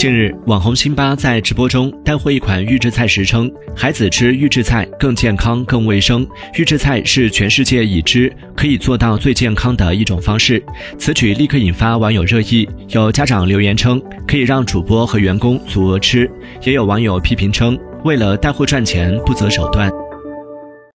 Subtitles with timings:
[0.00, 6.26] 近日，网红辛巴在直播中带货一款预制菜时称，孩子吃预制菜更健康、更卫生。
[6.54, 10.64] 预制菜是全世界已知可以做到最健康的一种方式。
[10.96, 16.30] 此举立刻引发网友热议，有家长留言称可以让主播和员工足额吃，
[16.62, 19.92] 也有网友批评称，为了带货赚钱不择手段。